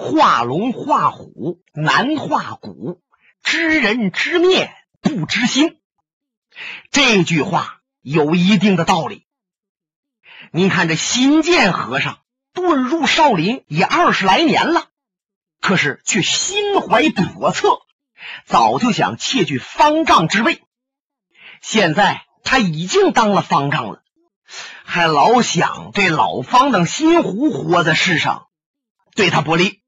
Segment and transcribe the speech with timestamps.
[0.00, 3.00] 画龙画虎，难画骨；
[3.42, 5.80] 知人知面，不知心。
[6.92, 9.26] 这句话有一定的道理。
[10.52, 12.20] 您看，这新建和尚
[12.54, 14.86] 遁入少林也二十来年了，
[15.60, 17.80] 可是却心怀叵测，
[18.46, 20.62] 早就想窃取方丈之位。
[21.60, 24.04] 现在他已经当了方丈了，
[24.84, 28.46] 还老想这老方丈新湖活在世上，
[29.16, 29.82] 对他不利。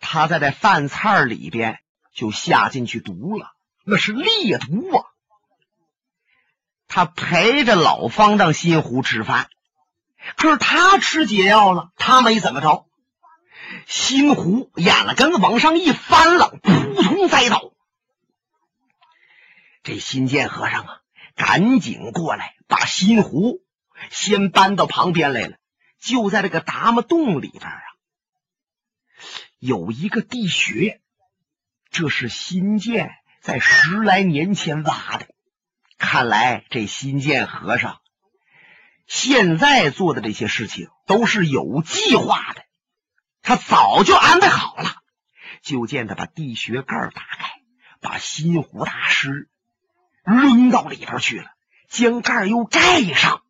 [0.00, 1.80] 他在这饭菜里边
[2.12, 3.52] 就下进去毒了，
[3.84, 5.04] 那是烈毒啊！
[6.86, 9.50] 他陪着老方丈新湖吃饭，
[10.36, 12.86] 可是他吃解药了，他没怎么着。
[13.86, 17.72] 新湖眼了根子往上一翻了，扑通栽倒。
[19.82, 21.00] 这新建和尚啊，
[21.36, 23.60] 赶紧过来把新湖
[24.10, 25.56] 先搬到旁边来了。
[26.00, 27.82] 就在这个达摩洞里边啊，
[29.58, 31.00] 有一个地穴，
[31.90, 35.26] 这是新建在十来年前挖的。
[35.96, 38.00] 看来这新建和尚
[39.06, 42.64] 现在做的这些事情都是有计划的，
[43.42, 44.94] 他早就安排好了。
[45.60, 47.50] 就见他把地穴盖打开，
[48.00, 49.48] 把新湖大师
[50.22, 51.50] 扔到里边去了，
[51.88, 53.42] 将盖又盖上，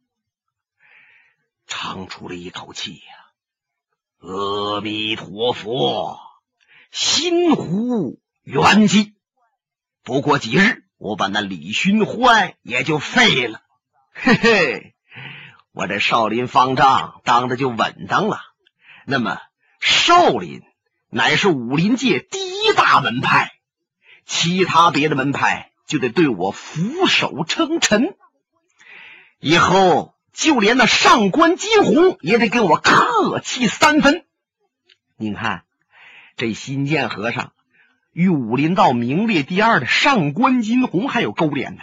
[1.67, 3.03] 长出了一口气呀
[4.19, 6.19] ：“阿弥陀佛，
[6.91, 9.15] 新湖圆寂。
[10.03, 13.61] 不过几日。”我把那李寻欢也就废了，
[14.13, 14.97] 嘿嘿，
[15.71, 18.41] 我这少林方丈当的就稳当了。
[19.07, 19.39] 那么
[19.81, 20.61] 少林
[21.09, 23.53] 乃是武林界第一大门派，
[24.27, 28.17] 其他别的门派就得对我俯首称臣。
[29.39, 34.25] 以后就连那上官金鸿也得给我客气三分。
[35.17, 35.65] 您看
[36.37, 37.53] 这新建和尚。
[38.11, 41.83] 与武林道名列第二的上官金鸿还有勾连呢。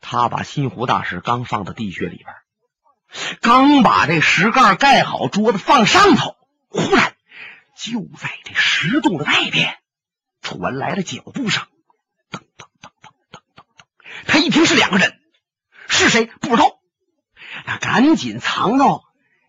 [0.00, 2.26] 他把新湖大师刚放到地穴里边，
[3.40, 6.34] 刚把这石盖盖好，桌子放上头，
[6.68, 7.14] 忽然
[7.76, 9.78] 就在这石洞的外边
[10.40, 11.64] 传来了脚步声，
[12.28, 13.64] 噔噔噔噔噔噔噔。
[14.26, 15.20] 他一听是两个人，
[16.02, 16.78] 是谁不知道，
[17.64, 19.04] 他赶紧藏到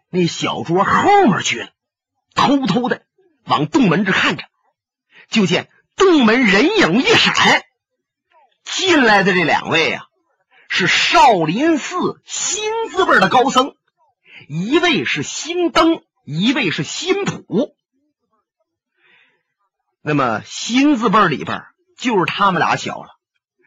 [0.09, 1.69] 那小桌后面去了，
[2.35, 3.03] 偷偷的。
[3.45, 4.45] 往洞门这看着，
[5.27, 7.63] 就见洞门人影一闪，
[8.63, 10.05] 进来的这两位啊，
[10.69, 13.75] 是少林寺新字辈的高僧，
[14.47, 17.75] 一位是新登，一位是新普。
[20.01, 21.65] 那么新字辈里边
[21.97, 23.09] 就是他们俩小了，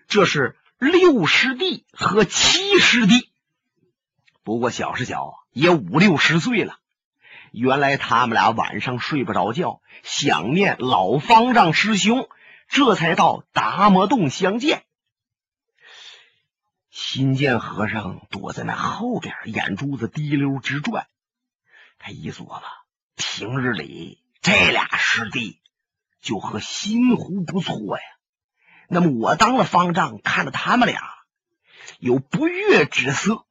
[0.09, 3.31] 这是六师弟和七师弟，
[4.43, 6.79] 不过小是小，也五六十岁了。
[7.51, 12.29] 原来他们俩晚上睡不着觉，想念老方丈师兄，
[12.69, 14.85] 这才到达摩洞相见。
[16.91, 21.07] 新建和尚躲在那后边，眼珠子滴溜直转。
[21.99, 22.63] 他一琢磨，
[23.17, 25.59] 平日里这俩师弟
[26.21, 28.05] 就和新湖不错呀。
[28.89, 31.01] 那么我当了方丈，看着他们俩
[31.99, 33.45] 有不悦之色。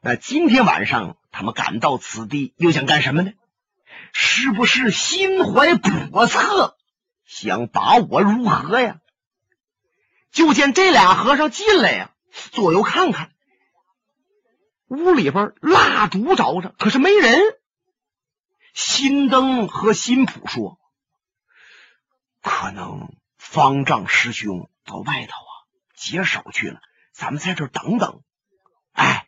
[0.00, 1.16] 那今天晚上。
[1.32, 3.30] 他们赶到此地，又想干什么呢？
[4.12, 6.76] 是不是心怀叵测，
[7.24, 9.00] 想把我如何呀？
[10.32, 12.10] 就见这俩和尚进来呀，
[12.50, 13.30] 左右看看，
[14.88, 17.40] 屋里边蜡烛着着，可是没人。
[18.74, 20.80] 新灯和新普说
[22.42, 23.14] ：“可能
[23.52, 25.52] 方丈师兄到外头啊
[25.96, 26.80] 解手去了，
[27.12, 28.22] 咱们在这等等。”
[28.92, 29.26] 哎，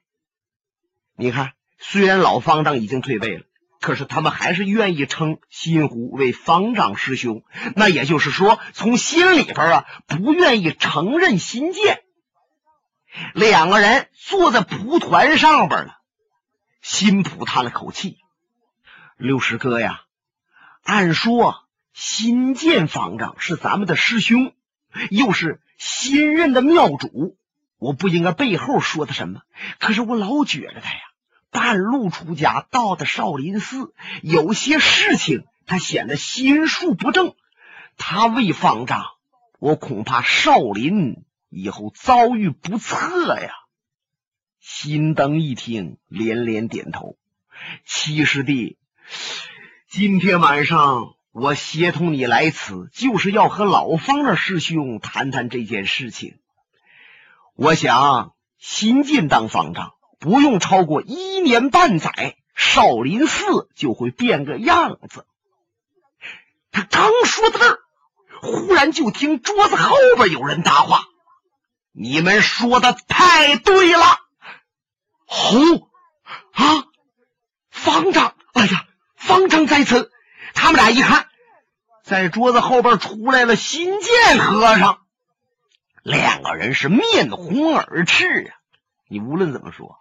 [1.16, 1.52] 你看。
[1.84, 3.44] 虽然老方丈已经退位了，
[3.80, 7.42] 可是他们还是愿意称新湖为方丈师兄。
[7.74, 12.04] 那也就是说，从心里边啊，不愿意承认新建。
[13.34, 15.98] 两个人坐在蒲团上边了，
[16.82, 18.16] 新普叹了口气
[19.18, 20.02] ：“六师哥呀，
[20.84, 21.61] 按说
[21.92, 24.52] 新建方丈是咱们的师兄，
[25.10, 27.36] 又是新任的庙主，
[27.78, 29.42] 我不应该背后说他什么。
[29.78, 31.00] 可是我老觉着他呀。”
[31.52, 33.92] 半路出家，到的少林寺，
[34.22, 37.34] 有些事情他显得心术不正。
[37.98, 39.04] 他为方丈，
[39.58, 43.50] 我恐怕少林以后遭遇不测呀。
[44.60, 47.18] 心灯一听，连连点头。
[47.84, 48.78] 七师弟，
[49.90, 56.38] 今天晚上我协同你来此，就是要和老方的师兄谈谈这件事情。
[57.56, 59.94] 我想新晋当方丈。
[60.20, 65.26] 不用超过一年半载，少林寺就会变个样子。
[66.70, 67.78] 他刚说到这儿，
[68.40, 71.00] 忽然就听桌子后边有人答话
[71.90, 74.04] ：“你们说的太对了。”
[75.26, 75.88] 吼
[76.52, 76.86] 啊！
[77.70, 78.86] 方丈，哎呀，
[79.16, 80.11] 方丈在此！
[80.54, 81.26] 他们俩一看，
[82.02, 84.98] 在桌子后边出来了新建和尚，
[86.02, 88.50] 两个人是面红耳赤啊！
[89.08, 89.98] 你无论怎么说，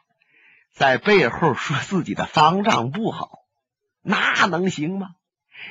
[0.74, 3.40] 在背后说自己的方丈不好，
[4.02, 5.10] 那能行吗？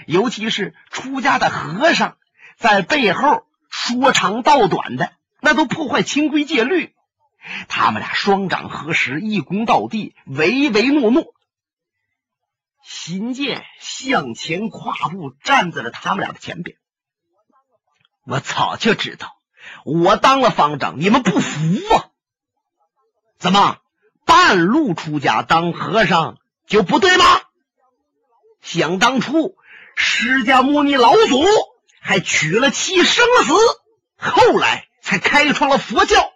[0.06, 2.17] 尤其是出家的和尚，
[2.56, 6.94] 在背后说长道短的，那都破坏清规戒律。
[7.69, 11.35] 他们俩双掌合十，一躬到地，唯唯诺诺。
[12.93, 16.77] 秦建向前跨步，站在了他们俩的前边。
[18.27, 19.37] 我早就知道，
[19.85, 21.61] 我当了方丈，你们不服
[21.95, 22.11] 啊？
[23.39, 23.79] 怎么
[24.27, 27.25] 半路出家当和尚就不对吗？
[28.61, 29.57] 想当初，
[29.97, 31.45] 释迦牟尼老祖
[32.01, 33.55] 还娶了妻生死，
[34.19, 36.33] 后来才开创了佛教。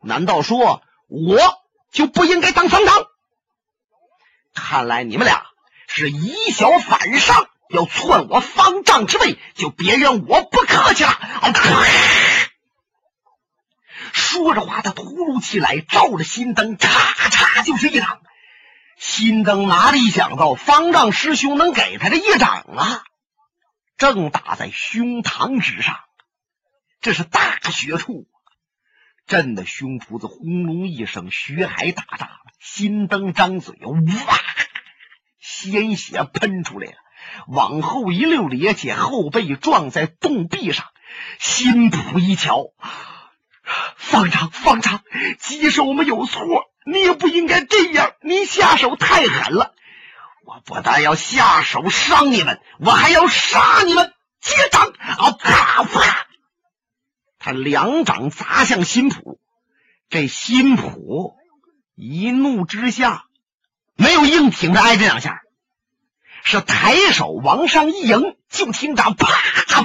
[0.00, 1.38] 难道说我
[1.90, 3.04] 就不应该当方丈？
[4.54, 5.46] 看来你们俩
[5.94, 11.20] 是以小反上，要篡我方丈之位，就别怨我不客气了。
[14.12, 18.20] 说着话，他突如其来，照着心灯，嚓嚓就是一掌。
[18.96, 23.02] 心灯哪里想到方丈师兄能给他这一掌啊？
[23.98, 25.98] 正打在胸膛之上，
[27.00, 28.26] 这是大穴处。
[29.26, 32.38] 震得胸脯子轰隆一声，血海打炸了。
[32.60, 34.38] 心灯张嘴，哇，
[35.70, 36.96] 鲜血喷出来了，
[37.46, 40.86] 往后一溜，趔趄，后背撞在洞壁上。
[41.38, 42.68] 辛普一瞧，
[43.96, 45.02] 方丈，方丈，
[45.38, 46.40] 即使我们有错，
[46.86, 49.74] 你也不应该这样，你下手太狠了。
[50.44, 54.12] 我不但要下手伤你们，我还要杀你们！
[54.40, 54.92] 接掌！
[54.98, 56.26] 啊，啪啪！
[57.38, 59.38] 他两掌砸向辛普，
[60.08, 61.36] 这辛普
[61.94, 63.26] 一怒之下，
[63.96, 65.42] 没有硬挺着挨这两下，
[66.42, 69.84] 是抬手往上一迎，就听着啪啪，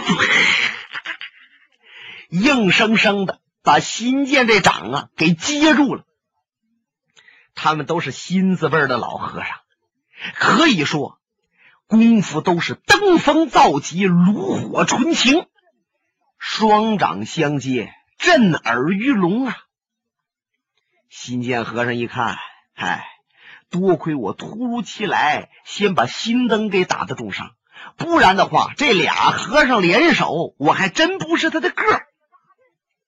[2.30, 6.04] 硬生生的把新建这掌啊给接住了。
[7.56, 9.50] 他们都是新字辈的老和尚，
[10.36, 11.20] 可以说
[11.88, 15.48] 功夫都是登峰造极，炉火纯青。
[16.40, 19.58] 双掌相接，震耳欲聋啊！
[21.10, 22.38] 新建和尚一看，
[22.74, 23.08] 嗨，
[23.70, 27.52] 多亏我突如其来，先把心灯给打得重伤，
[27.98, 32.08] 不然的话，这俩和尚联手，我还真不是他的个儿。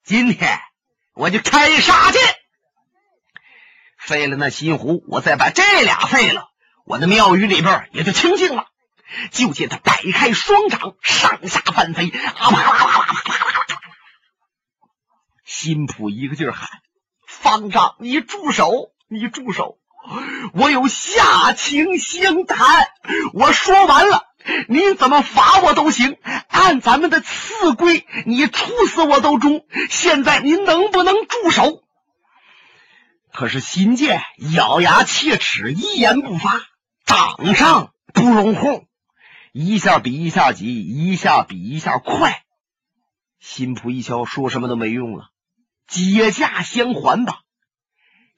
[0.03, 0.59] 今天
[1.13, 2.19] 我就开杀戒，
[3.97, 6.49] 废了那新湖，我再把这俩废了，
[6.85, 8.67] 我的庙宇里边也就清净了。
[9.31, 13.81] 就见他摆开双掌，上下翻飞，啊啪啪啪啪啪啪！
[15.45, 16.69] 辛普一个劲儿喊
[17.25, 18.91] ：“方丈，你住手！
[19.07, 19.78] 你住手！
[20.53, 22.87] 我有下情相谈。
[23.33, 24.23] 我说完了，
[24.67, 26.17] 您怎么罚我都行。
[26.47, 29.65] 按咱们的次规，你处死我都中。
[29.89, 31.83] 现在您能不能住手？”
[33.31, 34.21] 可是新建
[34.53, 36.61] 咬牙切齿，一言不发，
[37.05, 38.87] 掌上不容哄。
[39.53, 42.43] 一下比一下急，一下比一下快。
[43.39, 45.29] 新仆一瞧，说什么都没用了，
[45.87, 47.39] 解架相还吧。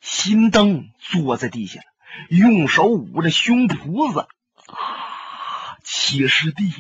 [0.02, 1.80] 新灯坐在地下，
[2.30, 4.28] 用手捂着胸脯子。
[4.66, 6.74] 啊七师弟，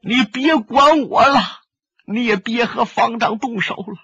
[0.00, 1.40] 你别管我了，
[2.06, 3.96] 你也别和方丈动手了，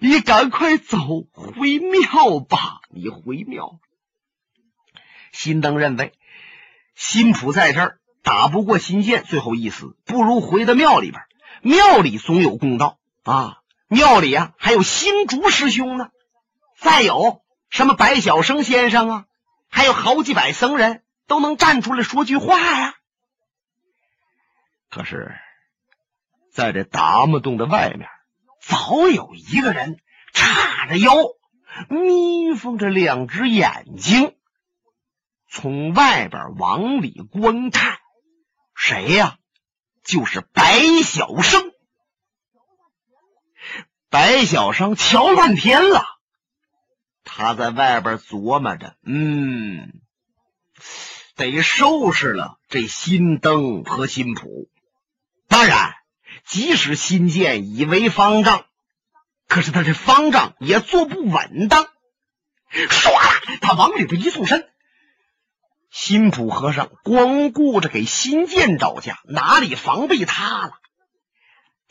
[0.00, 0.98] 你赶快走
[1.32, 2.80] 回庙吧。
[2.90, 3.80] 你回庙。
[5.32, 6.12] 新灯认为，
[6.94, 7.98] 新仆在这儿。
[8.22, 11.22] 打不过新剑，最后一死，不如回到庙里边。
[11.60, 13.58] 庙里总有公道啊！
[13.88, 16.10] 庙里啊，还有新竹师兄呢，
[16.82, 19.24] 再有什么白晓生先生啊，
[19.68, 22.94] 还有好几百僧人都能站出来说句话呀。
[24.90, 25.32] 可是，
[26.52, 28.08] 在这达摩洞的外面，
[28.60, 30.00] 早有一个人
[30.34, 31.14] 叉着腰，
[31.88, 34.36] 眯缝着两只眼睛，
[35.48, 37.98] 从外边往里观看。
[38.74, 39.38] 谁呀？
[40.04, 41.70] 就是白晓生。
[44.10, 46.04] 白晓生瞧半天了，
[47.24, 49.92] 他在外边琢磨着：嗯，
[51.36, 54.68] 得收拾了这新灯和新谱。
[55.48, 55.94] 当然，
[56.44, 58.64] 即使新建以为方丈，
[59.48, 61.88] 可是他这方丈也坐不稳当。
[62.70, 64.68] 唰，他往里边一纵身，
[65.90, 70.72] 新普和尚光顾着给新建招架，哪里防备他了？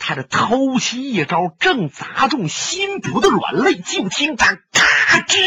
[0.03, 5.37] 他的偷袭一招正砸中心普的软肋，就听他咔吱，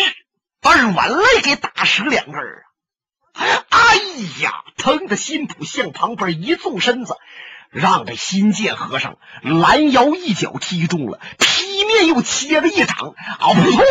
[0.61, 2.37] 把软肋给打折两根
[3.33, 3.65] 啊！
[3.69, 3.97] 哎
[4.41, 7.17] 呀，疼的新普向旁边一纵身子，
[7.71, 13.85] 让这新建和尚拦腰一脚踢中了，劈面又切了一掌，啊噗！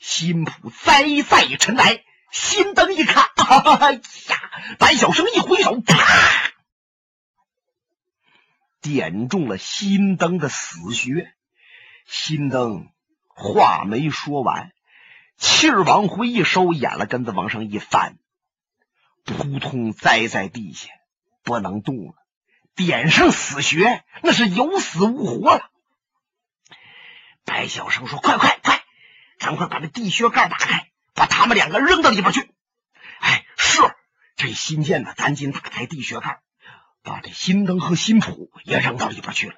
[0.00, 2.02] 新普栽在尘埃。
[2.32, 4.00] 新灯一看，哎呀！
[4.78, 6.51] 白小生一挥手，啪，
[8.82, 11.32] 点中了新灯的死穴。
[12.04, 12.88] 新灯
[13.28, 14.72] 话没说完，
[15.38, 18.18] 气儿往回一收，眼了根子往上一翻，
[19.24, 20.90] 扑通栽在地下，
[21.42, 22.14] 不能动了。
[22.74, 25.70] 点上死穴，那是有死无活了。
[27.44, 28.82] 白小生说：“快快快，
[29.38, 32.50] 赶快把那地穴盖打开！”把他们两个扔到里边去！
[33.20, 33.80] 哎，是
[34.34, 36.40] 这新建的，赶紧打开地穴盖，
[37.02, 39.54] 把这新灯和新谱也扔到里边去了，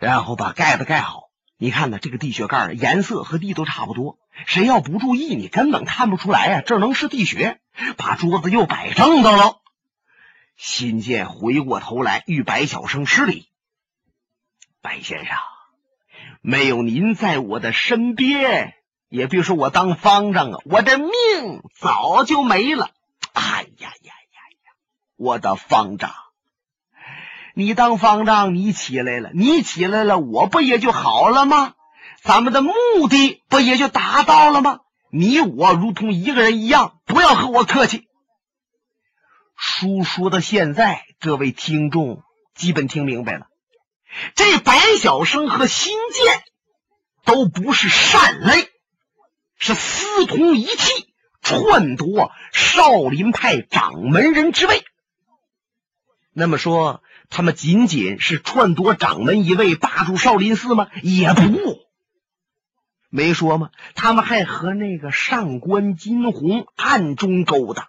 [0.00, 1.24] 然后把盖子盖好。
[1.58, 7.60] 你看呢，这个地穴盖颜色和地都差不多，谁要不注意，你根本看不出来呀，这能是地穴？
[7.96, 9.62] 把桌子又摆正当了。
[10.56, 13.48] 新建回过头来，与白小生施礼
[14.82, 15.36] ：“白先生，
[16.40, 18.74] 没有您在我的身边。”
[19.08, 21.08] 也别说我当方丈啊，我的命
[21.74, 22.90] 早就没了。
[23.32, 24.14] 哎呀呀！
[25.16, 26.12] 我的方丈，
[27.54, 31.74] 你当方丈，你起来了，你起来了，我不也就好了吗？
[32.22, 32.72] 咱们的目
[33.08, 34.80] 的不也就达到了吗？
[35.10, 38.06] 你我如同一个人一样，不要和我客气。
[39.56, 42.22] 书说到现在，各位听众
[42.54, 43.46] 基本听明白了，
[44.34, 46.42] 这白小生和新建
[47.24, 48.68] 都不是善类。
[49.58, 51.08] 是私通一气，
[51.40, 54.84] 篡夺少林派掌门人之位。
[56.38, 60.90] 那么说，他们仅仅是篡夺掌门一位，霸住少林寺吗？
[61.02, 61.78] 也不，
[63.08, 63.70] 没说吗？
[63.94, 67.88] 他们还和那个上官金鸿暗中勾搭。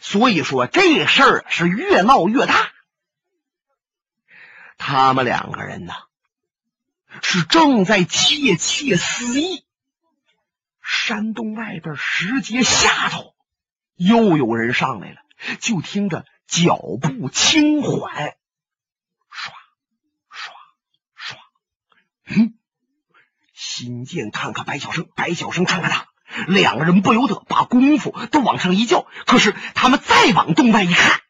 [0.00, 2.72] 所以说，这事儿是越闹越大。
[4.78, 5.92] 他们两个人呢，
[7.20, 9.66] 是正在窃窃私议。
[10.80, 13.34] 山洞外边石阶下头，
[13.96, 15.18] 又有人上来了。
[15.58, 18.36] 就听着脚步轻缓，
[19.30, 19.52] 唰
[20.28, 20.50] 唰
[21.16, 21.36] 唰。
[22.26, 22.58] 嗯，
[23.54, 26.08] 新建看看白小生，白小生看看他，
[26.48, 29.06] 两个人不由得把功夫都往上一叫。
[29.26, 31.20] 可是他们再往洞外一看，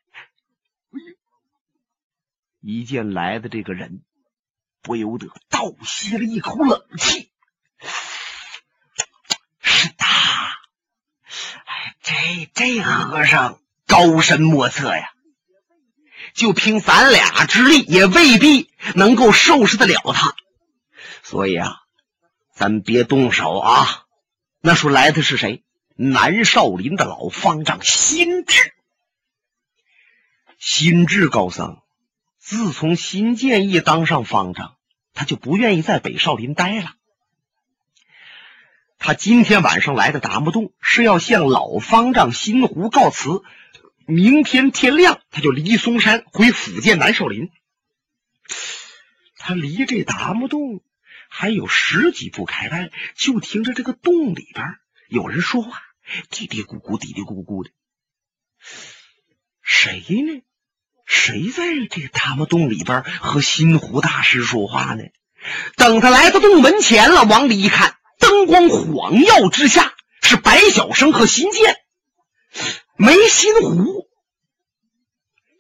[2.61, 4.03] 一见来的这个人，
[4.81, 7.31] 不由得倒吸了一口冷气。
[9.61, 10.07] 是他，
[11.67, 15.11] 哎这这和尚高深莫测呀，
[16.33, 20.37] 就凭咱俩之力，也未必能够收拾得了他。
[21.25, 21.77] 所以啊，
[22.55, 24.05] 咱别动手啊。
[24.61, 25.65] 那说来的是谁？
[25.97, 28.73] 南少林的老方丈心智。
[30.57, 31.83] 心智高僧，
[32.39, 34.77] 自从新建义当上方丈，
[35.15, 36.93] 他就不愿意在北少林待了。
[38.99, 43.43] 他今天晚上来的达木洞是要向老方丈心湖告辞，
[44.11, 47.51] 明天天亮他就离嵩山回福建南少林。
[49.37, 50.83] 他离这达摩洞
[51.29, 54.67] 还有十几步开外，就听着这个洞里边
[55.09, 55.81] 有人说话，
[56.31, 57.71] 嘀嘀咕咕，嘀嘀咕咕的。
[59.63, 60.43] 谁呢？
[61.07, 65.05] 谁在这达摩洞里边和新湖大师说话呢？
[65.77, 67.97] 等他来到洞门前了，往里一看。
[68.19, 71.77] 灯光晃耀之下，是白小生和新建，
[73.01, 74.07] 没新湖。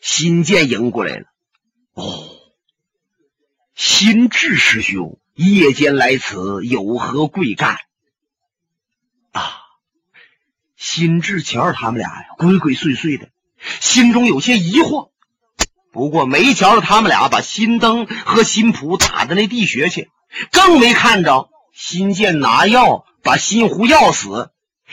[0.03, 1.25] 新建迎过来了。
[1.95, 2.29] 哦，
[3.75, 7.79] 新智师兄夜间来此，有何贵干？
[9.33, 9.57] 啊，
[10.77, 13.31] 新智瞧他们俩呀，鬼鬼祟祟的，
[13.81, 15.09] 心中有些疑惑。
[15.93, 20.11] 不过没瞧着他们俩把新灯和新谱打在那地穴去，
[20.53, 21.49] 更没看着。
[21.73, 24.51] 新建拿药把新湖药死，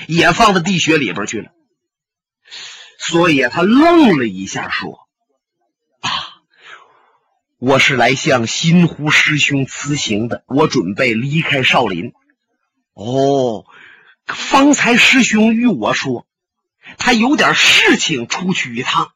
[0.08, 1.52] 也放到地穴里边去了。
[3.10, 5.08] 所以他愣了一下，说
[6.04, 6.12] ：“啊，
[7.58, 12.12] 我是来向新湖师兄辞行的，我准备离开少林。”
[12.94, 13.66] 哦，
[14.26, 16.28] 方才师兄与我说，
[16.98, 19.14] 他有点事情出去一趟，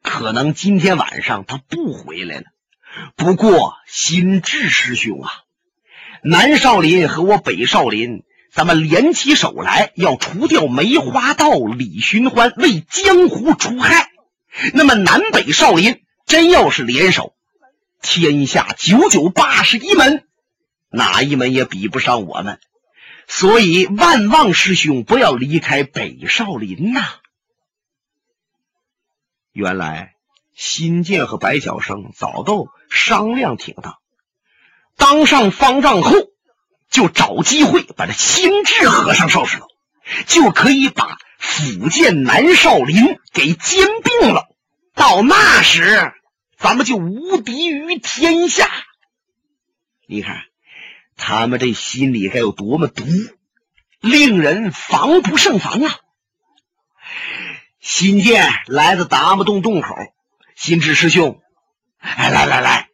[0.00, 2.44] 可能今天晚上他不回来了。
[3.16, 5.32] 不过心智师兄啊。
[6.22, 8.22] 南少林和我北少林
[8.58, 14.10] 咱们联起手来，要除掉梅花道李寻欢，为江湖除害。
[14.74, 17.36] 那么南北少林真要是联手，
[18.02, 20.26] 天下九九八十一门，
[20.90, 22.58] 哪一门也比不上我们。
[23.28, 27.04] 所以万望师兄不要离开北少林呐！
[29.52, 30.14] 原来
[30.56, 33.98] 新建和白晓生早都商量挺当，
[34.96, 36.10] 当上方丈后，
[36.90, 39.66] 就找机会把这心智和尚收拾了，
[40.26, 44.48] 就可以把福建南少林给兼并了。
[44.94, 46.12] 到那时，
[46.58, 48.68] 咱们就无敌于天下。
[50.06, 50.42] 你看，
[51.16, 53.04] 他们这心里该有多么毒，
[54.00, 55.96] 令人防不胜防啊！
[57.80, 59.94] 新建来到达摩洞洞口，
[60.56, 61.40] 心智师兄，
[61.98, 62.88] 哎，来来来，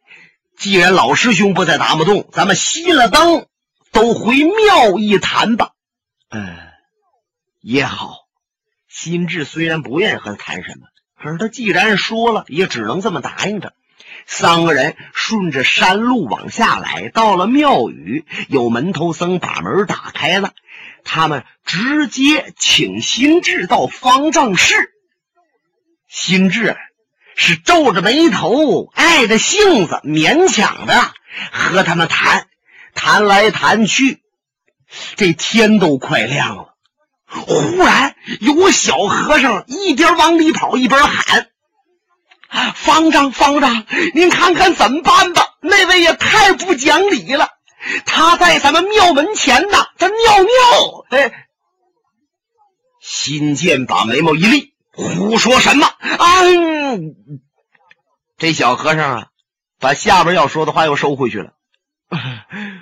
[0.57, 3.47] 既然老师兄不在达摩洞，咱们熄了灯，
[3.95, 5.71] 都回庙一谈吧。
[6.29, 6.57] 嗯，
[7.61, 8.25] 也好。
[8.89, 10.87] 心智虽然不愿意和他谈什么。
[11.17, 13.73] 可是他既然说了，也只能这么答应着。
[14.27, 20.51] 三个人顺着山路往下来，到了庙宇，有门头僧把门打开了，
[21.05, 24.75] 他们直接请心智到方丈室。
[26.09, 26.75] 心智
[27.35, 31.13] 是皱着眉头，碍着性子，勉强的
[31.51, 32.47] 和他们谈，
[32.95, 34.23] 谈来谈去，
[35.15, 36.73] 这天都快亮了。
[37.27, 41.49] 忽然，有小和尚一边往里跑一边喊
[42.73, 45.55] ：“方丈，方丈，您看看怎么办吧？
[45.59, 47.49] 那位也太不讲理了，
[48.05, 51.47] 他在咱们庙门前呢，他尿尿。”哎，
[53.01, 56.41] 新建把眉毛一立：“胡说什么？”啊，
[58.37, 59.27] 这小和尚啊，
[59.79, 61.51] 把下边要说的话又收回去了。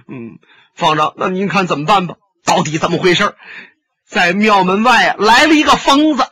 [0.08, 0.40] 嗯，
[0.76, 2.16] 方丈，那您看怎么办吧？
[2.46, 3.36] 到底怎么回事？
[4.06, 6.28] 在庙门外，来了一个疯子，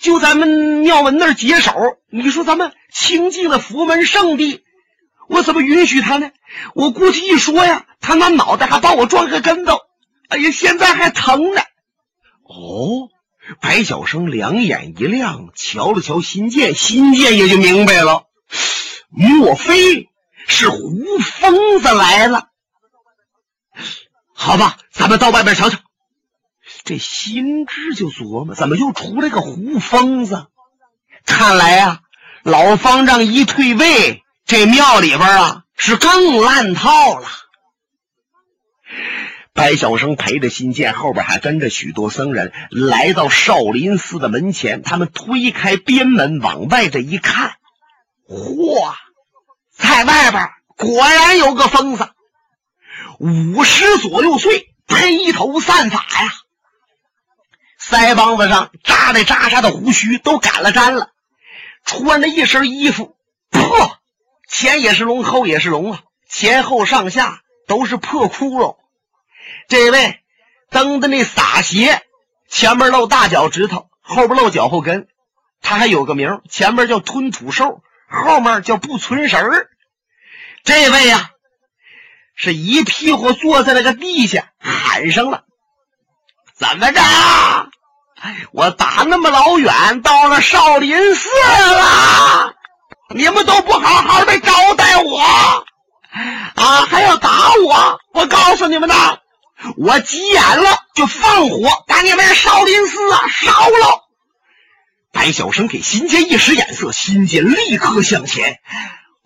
[0.00, 1.72] 就咱们庙门那儿解手。
[2.10, 4.62] 你说咱们清净的佛门圣地，
[5.28, 6.30] 我怎么允许他呢？
[6.74, 9.80] 我过去一说呀，他那脑袋还把我撞个跟头。
[10.28, 11.60] 哎呀，现在还疼呢。
[12.44, 13.08] 哦，
[13.60, 18.24] 白晓生两眼一亮，瞧了瞧新建，新建也就明白了，
[19.08, 20.08] 莫非
[20.46, 20.78] 是胡
[21.18, 22.48] 疯子来了？
[24.38, 25.78] 好吧，咱们到外边瞧瞧。
[26.84, 30.46] 这心知就琢磨，怎么又出来个胡疯子？
[31.24, 32.00] 看来呀，
[32.42, 37.26] 老方丈一退位，这庙里边啊是更烂套了。
[39.52, 44.82] 白晓生陪着新建，后边还跟着许多僧人，来到少林寺的门前。
[44.82, 47.54] 他们推开边门，往外这一看，
[48.28, 48.94] 嚯，
[49.72, 52.10] 在外边果然有个疯子，
[53.18, 56.32] 五十左右岁，披头散发呀。
[57.80, 61.10] 腮帮子上扎的扎扎的胡须都赶了粘了，
[61.84, 63.16] 穿着一身衣服，
[63.50, 63.98] 破
[64.48, 68.76] 前也是龙，后也是龙啊，前后上下都是破窟窿。
[69.68, 70.20] 这位
[70.70, 72.02] 蹬的那洒鞋，
[72.48, 75.08] 前面露大脚趾头，后边露脚后跟。
[75.62, 79.70] 他还有个名，前面叫吞土兽，后面叫不存神儿。
[80.64, 81.30] 这位呀，
[82.36, 85.42] 是一屁股坐在那个地下，喊上了
[86.54, 87.00] ：“怎么着？”
[88.52, 91.28] 我打那么老远到了少林寺
[91.74, 92.54] 了，
[93.14, 95.18] 你们都不好好的招待我，
[96.54, 98.00] 啊，还要打我！
[98.12, 99.18] 我告诉你们呐，
[99.76, 104.08] 我急眼了就放火把你们少林寺啊烧了！
[105.12, 108.60] 白晓生给新杰一使眼色，新杰立刻向前。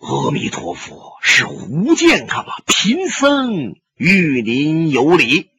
[0.01, 2.57] 阿弥陀佛，是胡剑客吧？
[2.65, 5.49] 贫僧与您有礼。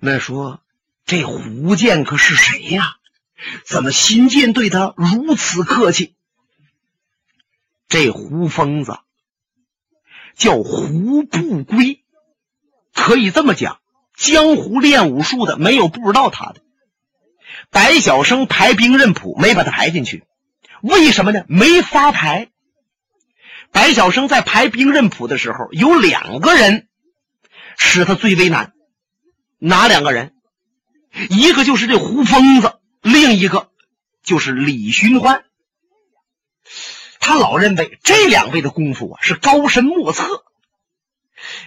[0.00, 0.60] 那说。
[1.06, 2.96] 这胡剑客是谁呀？
[3.66, 6.14] 怎么新建对他如此客气？
[7.88, 8.98] 这胡疯子
[10.34, 12.02] 叫胡不归，
[12.94, 13.82] 可以这么讲，
[14.16, 16.62] 江湖练武术的没有不知道他的。
[17.68, 20.24] 白晓生排兵刃谱没把他排进去，
[20.84, 21.44] 为什么呢？
[21.48, 22.50] 没发牌。
[23.72, 26.88] 白晓生在排兵刃谱的时候，有两个人
[27.78, 28.74] 使他最为难，
[29.58, 30.34] 哪两个人？
[31.30, 33.70] 一个就是这胡疯子，另一个
[34.22, 35.44] 就是李寻欢。
[37.18, 40.44] 他老认为这两位的功夫啊是高深莫测。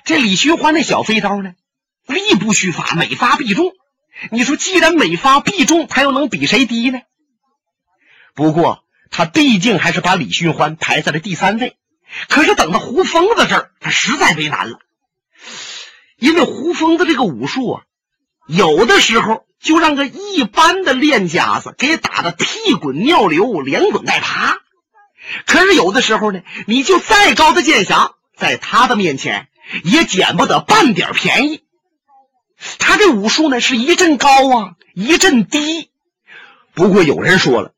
[0.06, 1.56] 这李寻欢那小飞刀呢，
[2.06, 3.74] 力不虚发，每发必中。
[4.32, 7.00] 你说，既然每发必中，他又能比谁低呢？
[8.36, 11.76] 不过他毕竟还是把李寻欢排在了第三位。
[12.30, 14.80] 可是等到胡疯子这儿，他实在为难了。
[16.18, 17.82] 因为胡疯子这个武术啊，
[18.48, 24.58] 有的时候就让个一般的练家子给打的屁滚尿流、连滚带爬。
[25.46, 29.50] 可是有的时候呢，你就再高的剑侠，在他的面前
[29.84, 31.64] 也捡不得半点便宜。
[32.80, 35.90] 他这武术呢，是一阵高啊，一阵低。
[36.74, 37.74] 不过有人说了，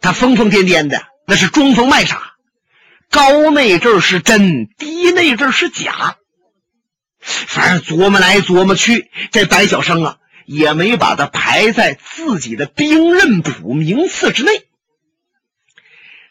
[0.00, 2.34] 他疯疯癫癫的，那是装疯卖傻，
[3.10, 6.16] 高那阵是真，低那阵是假。
[7.20, 14.66] 反正琢磨来琢磨去，这白晓生啊，也没把他排在自己的兵刃谱名次之内。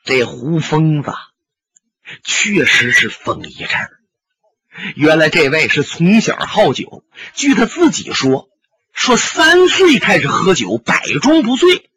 [0.06, 1.12] 这胡疯子
[2.24, 3.70] 确实是疯一阵。
[4.96, 7.04] 原来这位是从小好酒，
[7.34, 8.48] 据他自己说，
[8.94, 11.90] 说三岁开始喝酒，百中不醉。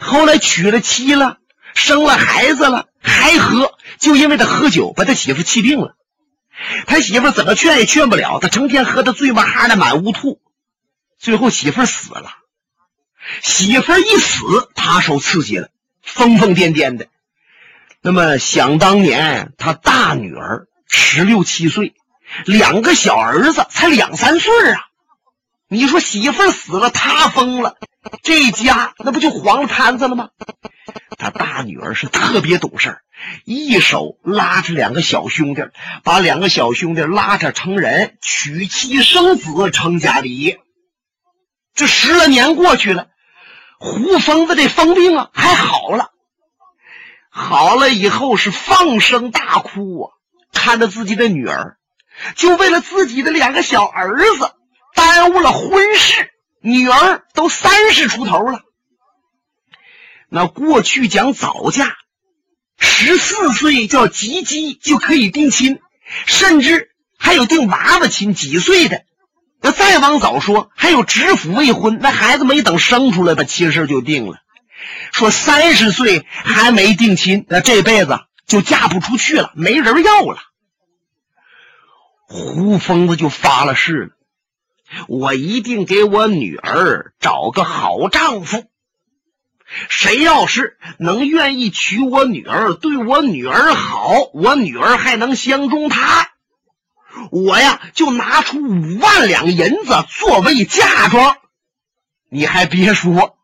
[0.00, 1.38] 后来娶了妻了，
[1.74, 5.94] 生了孩子了，还喝，就因为他喝酒把他媳妇气病了。
[6.86, 10.40] 他媳妇怎么劝也劝不了，他成天喝的醉嘛哈的，满屋吐。
[11.18, 12.30] 最后媳妇死了，
[13.42, 15.68] 媳妇一死，他受刺激了，
[16.02, 17.06] 疯疯癫癫的。
[18.00, 21.94] 那么想当年，他大女儿十六七岁。
[22.44, 24.82] 两个小儿子才两三岁啊！
[25.66, 27.76] 你说媳妇死了，他疯了，
[28.22, 30.30] 这家那不就黄了摊子了吗？
[31.18, 32.98] 他大女儿是特别懂事
[33.44, 35.62] 一手拉着两个小兄弟，
[36.04, 40.60] 把两个小兄弟拉着成人，娶妻生子，成家立业。
[41.74, 43.08] 这十来年过去了，
[43.78, 46.10] 胡疯子这疯病啊还好了，
[47.30, 50.10] 好了以后是放声大哭啊，
[50.52, 51.76] 看着自己的女儿。
[52.34, 54.52] 就为了自己的两个小儿子，
[54.94, 56.30] 耽误了婚事。
[56.60, 58.62] 女儿都三十出头了。
[60.28, 61.96] 那过去讲早嫁，
[62.78, 65.80] 十四岁叫及笄就可以定亲，
[66.26, 69.04] 甚至还有定娃娃亲，几岁的。
[69.60, 74.38] 那再往早说，还有指腹未婚，那孩子没等生出来，把亲事就定了。
[75.12, 80.38] 说三十岁还没定亲，那这辈子就嫁不出去了，没人要了。
[82.26, 84.10] 胡疯子就发了誓了，
[85.08, 88.64] 我一定给我女儿找个好丈夫。
[89.88, 96.30] 谁要是能愿意娶我女儿，对我女儿好，我女儿还能相中他，
[97.30, 101.36] 我呀就拿出五万两银子作为嫁妆。
[102.30, 103.38] 你还别说，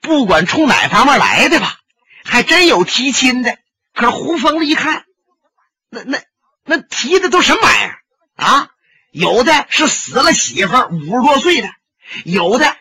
[0.00, 1.78] 不管从哪方面来的吧，
[2.24, 3.56] 还真有提亲的。
[3.94, 5.04] 可是胡疯子一看，
[5.90, 6.18] 那那。
[6.68, 8.00] 那提的都什么玩意儿
[8.34, 8.70] 啊？
[9.16, 11.70] 有的是死了媳妇五十多岁的，
[12.26, 12.76] 有的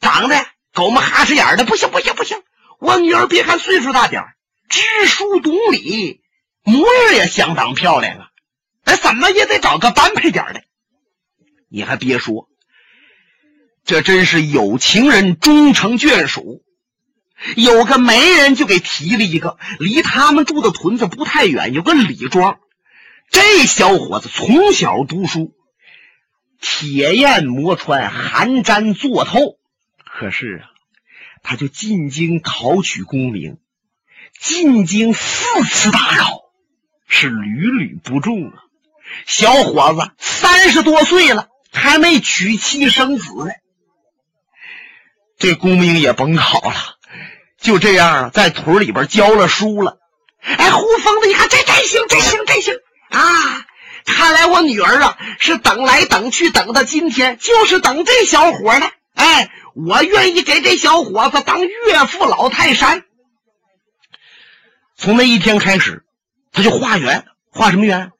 [0.00, 1.64] 长得狗么哈哧眼的。
[1.64, 2.40] 不行不行不行！
[2.78, 4.22] 我女儿别看岁数大点
[4.68, 6.20] 知书懂礼，
[6.62, 8.28] 模样也相当漂亮啊。
[8.84, 10.62] 那怎么也得找个般配点的。
[11.68, 12.48] 你还别说，
[13.84, 16.62] 这真是有情人终成眷属。
[17.56, 22.60] 有个媒人就给提了一个，离他们住的屯子不太远，有个李庄。
[23.28, 25.52] 这小伙子从小读书，
[26.60, 29.58] 铁砚磨穿，寒毡做透。
[30.04, 30.70] 可是啊，
[31.42, 33.58] 他就进京考取功名，
[34.38, 36.42] 进京四次大考，
[37.08, 38.54] 是屡屡不中啊。
[39.26, 43.52] 小伙子三十多岁了，还没娶妻生子呢。
[45.38, 46.76] 这功名也甭考了，
[47.58, 49.98] 就这样在屯里边教了书了。
[50.42, 52.74] 哎，胡疯子，一看这这行，这行，这行。
[53.10, 53.66] 啊！
[54.10, 58.90] 看来我女儿啊是等来等去等到今天，就是等这小伙呢。
[59.14, 63.04] 哎，我愿意给这小伙子当岳父老泰山。
[64.96, 66.04] 从那一天开始，
[66.52, 68.10] 他就化缘，化什么缘？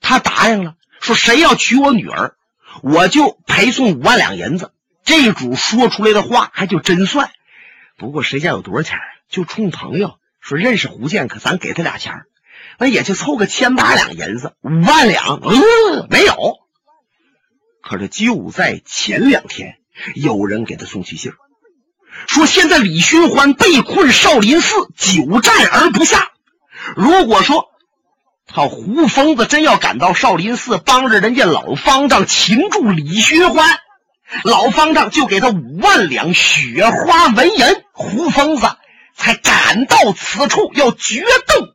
[0.00, 2.34] 他答应了，说谁要娶我女儿，
[2.82, 4.72] 我就陪送五万两银子。
[5.04, 7.30] 这主说出来的话还就真算。
[7.96, 8.98] 不过谁家有多少钱？
[9.28, 12.14] 就冲朋友说认识胡建，可咱给他俩钱
[12.78, 16.34] 那也就凑个千八两银子，五万两，嗯，没有。
[17.82, 19.76] 可是就在前两天，
[20.14, 21.32] 有人给他送去信
[22.26, 26.28] 说现在李寻欢被困少林寺，久战而不下。
[26.96, 27.66] 如果说
[28.46, 33.78] 他胡疯子真要赶到少林寺，帮着人家老方丈擒住李寻欢，
[34.42, 38.66] 老方丈就给他五万两雪花纹银，胡疯子
[39.14, 41.74] 才赶到此处，要决斗。